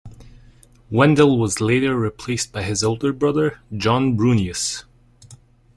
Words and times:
Wendell 0.89 1.37
was 1.37 1.61
later 1.61 1.95
replaced 1.95 2.51
by 2.51 2.63
his 2.63 2.83
older 2.83 3.13
brother, 3.13 3.59
John 3.71 4.17
Brunious. 4.17 4.83